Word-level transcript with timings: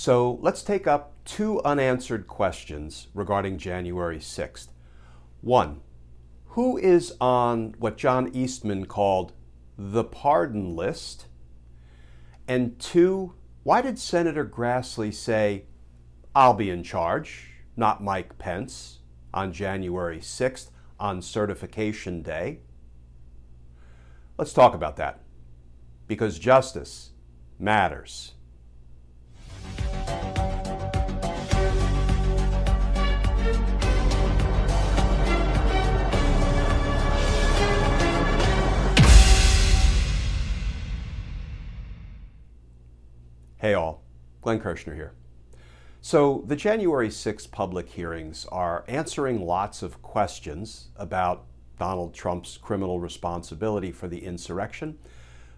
So 0.00 0.38
let's 0.40 0.62
take 0.62 0.86
up 0.86 1.16
two 1.24 1.60
unanswered 1.64 2.28
questions 2.28 3.08
regarding 3.14 3.58
January 3.58 4.20
6th. 4.20 4.68
One, 5.40 5.80
who 6.50 6.78
is 6.78 7.16
on 7.20 7.74
what 7.78 7.96
John 7.98 8.30
Eastman 8.32 8.86
called 8.86 9.32
the 9.76 10.04
pardon 10.04 10.76
list? 10.76 11.26
And 12.46 12.78
two, 12.78 13.34
why 13.64 13.80
did 13.82 13.98
Senator 13.98 14.46
Grassley 14.46 15.12
say, 15.12 15.64
I'll 16.32 16.54
be 16.54 16.70
in 16.70 16.84
charge, 16.84 17.46
not 17.76 18.00
Mike 18.00 18.38
Pence, 18.38 19.00
on 19.34 19.52
January 19.52 20.20
6th 20.20 20.70
on 21.00 21.20
certification 21.20 22.22
day? 22.22 22.60
Let's 24.38 24.52
talk 24.52 24.76
about 24.76 24.94
that 24.98 25.24
because 26.06 26.38
justice 26.38 27.10
matters. 27.58 28.34
Hey 43.60 43.74
all, 43.74 44.04
Glenn 44.40 44.60
Kirschner 44.60 44.94
here. 44.94 45.14
So, 46.00 46.44
the 46.46 46.54
January 46.54 47.10
6 47.10 47.48
public 47.48 47.88
hearings 47.88 48.46
are 48.52 48.84
answering 48.86 49.44
lots 49.44 49.82
of 49.82 50.00
questions 50.00 50.90
about 50.94 51.44
Donald 51.76 52.14
Trump's 52.14 52.56
criminal 52.56 53.00
responsibility 53.00 53.90
for 53.90 54.06
the 54.06 54.24
insurrection, 54.24 54.96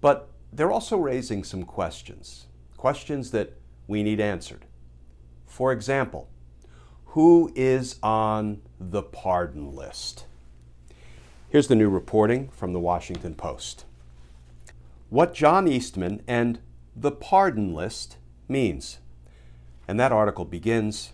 but 0.00 0.30
they're 0.50 0.72
also 0.72 0.96
raising 0.96 1.44
some 1.44 1.64
questions, 1.64 2.46
questions 2.78 3.30
that 3.32 3.58
we 3.86 4.02
need 4.02 4.20
answered. 4.20 4.64
For 5.44 5.70
example, 5.70 6.30
who 7.08 7.52
is 7.54 7.98
on 8.02 8.62
the 8.80 9.02
pardon 9.02 9.70
list? 9.70 10.24
Here's 11.50 11.68
the 11.68 11.76
new 11.76 11.90
reporting 11.90 12.48
from 12.48 12.72
the 12.72 12.80
Washington 12.80 13.34
Post. 13.34 13.84
What 15.10 15.34
John 15.34 15.68
Eastman 15.68 16.22
and 16.26 16.58
the 16.94 17.12
pardon 17.12 17.72
list 17.72 18.18
means. 18.48 18.98
And 19.88 19.98
that 19.98 20.12
article 20.12 20.44
begins 20.44 21.12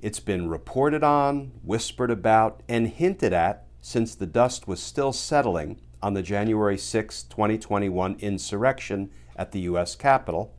It's 0.00 0.20
been 0.20 0.48
reported 0.48 1.02
on, 1.02 1.52
whispered 1.62 2.10
about, 2.10 2.62
and 2.68 2.88
hinted 2.88 3.32
at 3.32 3.66
since 3.80 4.14
the 4.14 4.26
dust 4.26 4.68
was 4.68 4.80
still 4.82 5.12
settling 5.12 5.80
on 6.02 6.14
the 6.14 6.22
January 6.22 6.76
6, 6.76 7.22
2021 7.24 8.16
insurrection 8.20 9.10
at 9.36 9.52
the 9.52 9.60
U.S. 9.60 9.94
Capitol. 9.94 10.54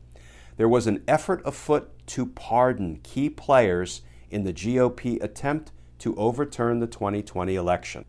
There 0.56 0.68
was 0.68 0.86
an 0.86 1.04
effort 1.06 1.40
afoot 1.44 1.90
to 2.08 2.26
pardon 2.26 3.00
key 3.02 3.30
players 3.30 4.02
in 4.30 4.44
the 4.44 4.52
GOP 4.52 5.22
attempt 5.22 5.72
to 6.00 6.16
overturn 6.16 6.80
the 6.80 6.86
2020 6.86 7.54
election. 7.54 8.04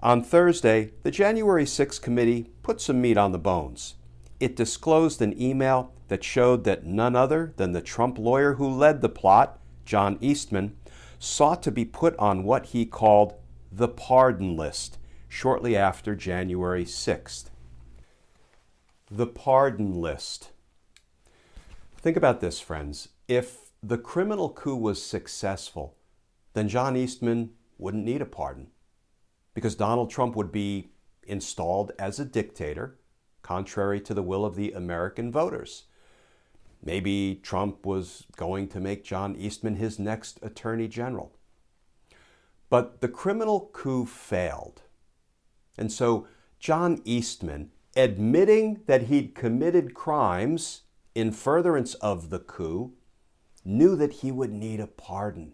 On 0.00 0.22
Thursday, 0.22 0.92
the 1.02 1.10
January 1.10 1.66
6 1.66 1.98
committee 1.98 2.50
put 2.62 2.80
some 2.80 3.00
meat 3.00 3.16
on 3.16 3.32
the 3.32 3.38
bones 3.38 3.96
it 4.40 4.56
disclosed 4.56 5.22
an 5.22 5.40
email 5.40 5.92
that 6.08 6.24
showed 6.24 6.64
that 6.64 6.84
none 6.84 7.16
other 7.16 7.52
than 7.56 7.72
the 7.72 7.80
Trump 7.80 8.18
lawyer 8.18 8.54
who 8.54 8.68
led 8.68 9.00
the 9.00 9.08
plot, 9.08 9.58
John 9.84 10.18
Eastman, 10.20 10.76
sought 11.18 11.62
to 11.62 11.70
be 11.70 11.84
put 11.84 12.16
on 12.18 12.44
what 12.44 12.66
he 12.66 12.84
called 12.84 13.34
the 13.72 13.88
pardon 13.88 14.56
list 14.56 14.98
shortly 15.28 15.76
after 15.76 16.14
January 16.14 16.84
6th. 16.84 17.50
The 19.10 19.26
pardon 19.26 19.94
list. 20.00 20.50
Think 21.96 22.16
about 22.16 22.40
this, 22.40 22.60
friends. 22.60 23.08
If 23.28 23.70
the 23.82 23.98
criminal 23.98 24.50
coup 24.50 24.76
was 24.76 25.02
successful, 25.02 25.96
then 26.54 26.68
John 26.68 26.96
Eastman 26.96 27.50
wouldn't 27.78 28.04
need 28.04 28.22
a 28.22 28.26
pardon 28.26 28.68
because 29.54 29.74
Donald 29.74 30.10
Trump 30.10 30.36
would 30.36 30.52
be 30.52 30.90
installed 31.26 31.92
as 31.98 32.20
a 32.20 32.24
dictator 32.24 32.98
contrary 33.46 34.00
to 34.00 34.12
the 34.12 34.24
will 34.24 34.44
of 34.44 34.56
the 34.56 34.72
American 34.72 35.30
voters. 35.30 35.84
Maybe 36.82 37.38
Trump 37.44 37.86
was 37.86 38.26
going 38.36 38.66
to 38.68 38.80
make 38.80 39.04
John 39.04 39.36
Eastman 39.36 39.76
his 39.76 40.00
next 40.00 40.40
attorney 40.42 40.88
general. 40.88 41.32
But 42.68 43.00
the 43.00 43.08
criminal 43.08 43.70
coup 43.72 44.04
failed. 44.04 44.82
And 45.78 45.92
so 45.92 46.26
John 46.58 47.00
Eastman, 47.04 47.70
admitting 47.94 48.80
that 48.86 49.02
he'd 49.02 49.36
committed 49.36 49.94
crimes 49.94 50.82
in 51.14 51.30
furtherance 51.30 51.94
of 51.94 52.30
the 52.30 52.40
coup, 52.40 52.94
knew 53.64 53.94
that 53.94 54.14
he 54.14 54.32
would 54.32 54.52
need 54.52 54.80
a 54.80 54.88
pardon 54.88 55.52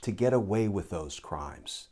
to 0.00 0.10
get 0.10 0.32
away 0.32 0.66
with 0.66 0.90
those 0.90 1.20
crimes. 1.20 1.88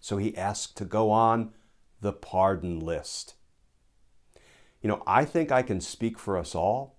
So 0.00 0.16
he 0.16 0.36
asked 0.36 0.76
to 0.78 0.84
go 0.84 1.12
on 1.12 1.52
the 2.00 2.12
pardon 2.12 2.80
list. 2.80 3.36
You 4.84 4.88
know, 4.88 5.02
I 5.06 5.24
think 5.24 5.50
I 5.50 5.62
can 5.62 5.80
speak 5.80 6.18
for 6.18 6.36
us 6.36 6.54
all 6.54 6.98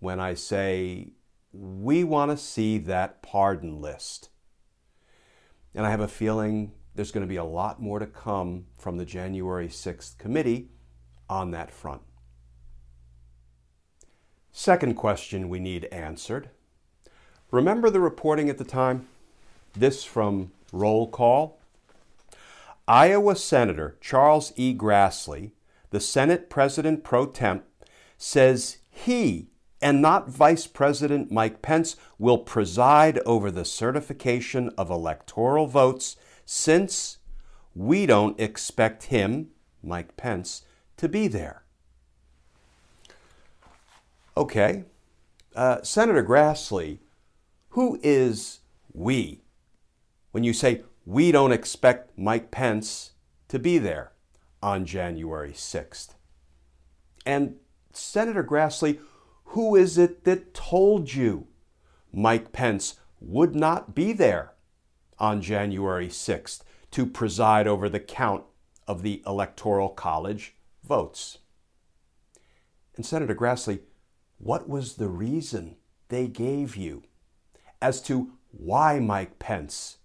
when 0.00 0.18
I 0.18 0.34
say 0.34 1.12
we 1.52 2.02
want 2.02 2.32
to 2.32 2.36
see 2.36 2.78
that 2.78 3.22
pardon 3.22 3.80
list. 3.80 4.30
And 5.72 5.86
I 5.86 5.90
have 5.90 6.00
a 6.00 6.08
feeling 6.08 6.72
there's 6.96 7.12
going 7.12 7.24
to 7.24 7.28
be 7.28 7.36
a 7.36 7.44
lot 7.44 7.80
more 7.80 8.00
to 8.00 8.08
come 8.08 8.66
from 8.76 8.96
the 8.96 9.04
January 9.04 9.68
6th 9.68 10.18
committee 10.18 10.70
on 11.30 11.52
that 11.52 11.70
front. 11.70 12.02
Second 14.50 14.96
question 14.96 15.48
we 15.48 15.60
need 15.60 15.84
answered. 15.92 16.50
Remember 17.52 17.88
the 17.88 18.00
reporting 18.00 18.50
at 18.50 18.58
the 18.58 18.64
time? 18.64 19.06
This 19.74 20.02
from 20.02 20.50
Roll 20.72 21.06
Call. 21.06 21.60
Iowa 22.88 23.36
Senator 23.36 23.96
Charles 24.00 24.52
E. 24.56 24.74
Grassley 24.74 25.52
the 25.92 26.00
Senate 26.00 26.48
President 26.48 27.04
pro 27.04 27.26
tem 27.26 27.62
says 28.16 28.78
he 28.88 29.48
and 29.82 30.00
not 30.00 30.28
Vice 30.28 30.66
President 30.66 31.30
Mike 31.30 31.60
Pence 31.60 31.96
will 32.18 32.38
preside 32.38 33.18
over 33.26 33.50
the 33.50 33.64
certification 33.64 34.70
of 34.78 34.90
electoral 34.90 35.66
votes 35.66 36.16
since 36.46 37.18
we 37.74 38.06
don't 38.06 38.40
expect 38.40 39.04
him, 39.04 39.48
Mike 39.82 40.16
Pence, 40.16 40.62
to 40.96 41.10
be 41.10 41.28
there. 41.28 41.62
Okay, 44.34 44.84
uh, 45.54 45.82
Senator 45.82 46.24
Grassley, 46.24 47.00
who 47.70 48.00
is 48.02 48.60
we? 48.94 49.42
When 50.30 50.42
you 50.42 50.54
say 50.54 50.84
we 51.04 51.32
don't 51.32 51.52
expect 51.52 52.16
Mike 52.16 52.50
Pence 52.50 53.10
to 53.48 53.58
be 53.58 53.76
there 53.76 54.12
on 54.62 54.84
January 54.84 55.52
6th. 55.52 56.14
And 57.26 57.56
Senator 57.92 58.44
Grassley, 58.44 58.98
who 59.46 59.76
is 59.76 59.98
it 59.98 60.24
that 60.24 60.54
told 60.54 61.12
you 61.12 61.46
Mike 62.12 62.52
Pence 62.52 62.98
would 63.20 63.54
not 63.54 63.94
be 63.94 64.12
there 64.12 64.52
on 65.18 65.40
January 65.40 66.08
6th 66.08 66.62
to 66.90 67.06
preside 67.06 67.66
over 67.66 67.88
the 67.88 68.00
count 68.00 68.44
of 68.86 69.02
the 69.02 69.22
Electoral 69.26 69.88
College 69.88 70.54
votes. 70.84 71.38
And 72.96 73.06
Senator 73.06 73.34
Grassley, 73.34 73.80
what 74.38 74.68
was 74.68 74.94
the 74.94 75.08
reason 75.08 75.76
they 76.08 76.26
gave 76.26 76.76
you 76.76 77.04
as 77.80 78.02
to 78.02 78.32
why 78.50 78.98
Mike 78.98 79.38
Pence 79.38 79.98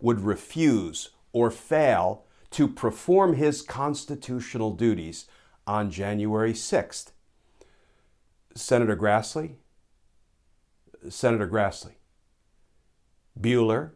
would 0.00 0.20
refuse 0.20 1.10
or 1.32 1.50
fail 1.50 2.24
to 2.50 2.68
perform 2.68 3.34
his 3.34 3.62
constitutional 3.62 4.72
duties 4.72 5.26
on 5.66 5.90
January 5.90 6.52
6th? 6.52 7.12
Senator 8.54 8.96
Grassley, 8.96 9.54
Senator 11.08 11.48
Grassley, 11.48 11.94
Bueller. 13.38 13.92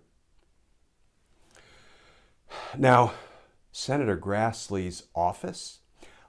Now, 2.78 3.14
Senator 3.72 4.16
Grassley's 4.16 5.04
office 5.14 5.80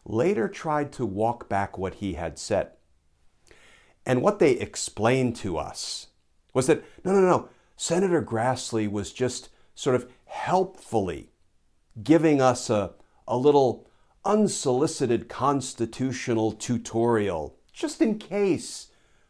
later 0.04 0.48
tried 0.48 0.92
to 0.94 1.06
walk 1.06 1.48
back 1.48 1.78
what 1.78 1.96
he 1.96 2.14
had 2.14 2.40
said. 2.40 2.72
And 4.06 4.22
what 4.22 4.40
they 4.40 4.52
explained 4.52 5.36
to 5.38 5.58
us 5.58 6.08
was 6.54 6.68
that 6.68 6.84
no, 7.04 7.12
no, 7.14 7.22
no, 7.22 7.50
Senator 7.76 8.22
Grassley 8.22 8.90
was 8.90 9.12
just 9.12 9.50
sort 9.74 9.96
of 9.96 10.10
helpfully 10.26 11.32
giving 12.04 12.42
us 12.42 12.70
a, 12.70 12.94
a 13.28 13.38
little 13.38 13.88
unsolicited 14.24 15.30
constitutional 15.30 16.52
tutorial 16.52 17.56
just 17.72 18.02
in 18.02 18.18
case 18.18 18.88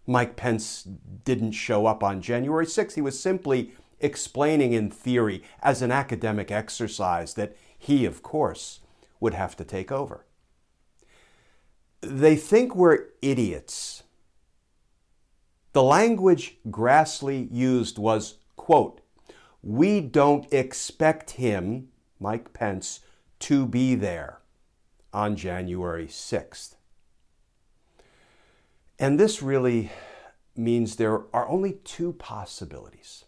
Mike 0.07 0.35
Pence 0.35 0.83
didn't 1.23 1.53
show 1.53 1.85
up 1.85 2.03
on 2.03 2.21
January 2.21 2.65
6th. 2.65 2.93
He 2.93 3.01
was 3.01 3.19
simply 3.19 3.73
explaining 3.99 4.73
in 4.73 4.91
theory 4.91 5.43
as 5.61 5.81
an 5.81 5.91
academic 5.91 6.51
exercise 6.51 7.33
that 7.33 7.55
he, 7.77 8.05
of 8.05 8.21
course, 8.21 8.81
would 9.19 9.33
have 9.33 9.55
to 9.57 9.63
take 9.63 9.91
over. 9.91 10.25
They 12.01 12.35
think 12.35 12.75
we're 12.75 13.05
idiots. 13.21 14.03
The 15.73 15.83
language 15.83 16.57
Grassley 16.67 17.47
used 17.51 17.97
was, 17.97 18.35
quote, 18.55 19.01
we 19.63 19.99
don't 19.99 20.51
expect 20.53 21.31
him, 21.31 21.89
Mike 22.25 22.53
Pence, 22.53 23.01
to 23.37 23.67
be 23.67 23.93
there 23.93 24.39
on 25.13 25.35
January 25.35 26.07
6th. 26.07 26.73
And 28.97 29.19
this 29.19 29.43
really 29.43 29.91
means 30.55 30.95
there 30.95 31.21
are 31.35 31.47
only 31.47 31.73
two 31.83 32.13
possibilities. 32.13 33.25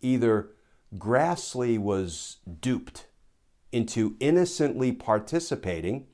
Either 0.00 0.50
Grassley 0.98 1.80
was 1.80 2.36
duped 2.60 3.08
into 3.72 4.14
innocently 4.20 4.92
participating 4.92 6.06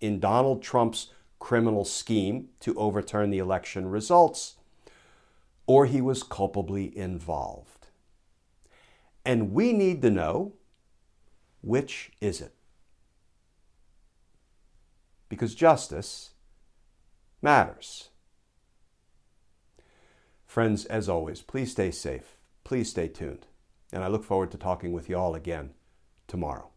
in 0.00 0.20
Donald 0.20 0.62
Trump's 0.62 1.12
criminal 1.38 1.84
scheme 1.84 2.48
to 2.60 2.74
overturn 2.76 3.28
the 3.28 3.38
election 3.38 3.86
results, 3.90 4.56
or 5.66 5.84
he 5.84 6.00
was 6.00 6.22
culpably 6.22 6.96
involved. 6.96 7.88
And 9.26 9.52
we 9.52 9.74
need 9.74 10.00
to 10.00 10.10
know 10.10 10.54
which 11.68 12.10
is 12.18 12.40
it? 12.40 12.54
Because 15.28 15.54
justice 15.54 16.30
matters. 17.42 18.08
Friends, 20.46 20.86
as 20.86 21.10
always, 21.10 21.42
please 21.42 21.70
stay 21.70 21.90
safe. 21.90 22.38
Please 22.64 22.88
stay 22.88 23.06
tuned. 23.06 23.46
And 23.92 24.02
I 24.02 24.08
look 24.08 24.24
forward 24.24 24.50
to 24.52 24.56
talking 24.56 24.92
with 24.92 25.10
you 25.10 25.18
all 25.18 25.34
again 25.34 25.74
tomorrow. 26.26 26.70